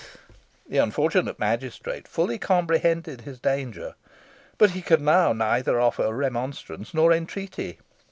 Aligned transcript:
The 0.67 0.79
unfortunate 0.79 1.37
magistrate 1.37 2.07
fully 2.07 2.39
comprehended 2.39 3.21
his 3.21 3.39
danger, 3.39 3.93
but 4.57 4.71
he 4.71 4.81
could 4.81 4.99
now 4.99 5.31
neither 5.31 5.79
offer 5.79 6.11
remonstrance 6.11 6.91
nor 6.91 7.13
entreaty. 7.13 7.77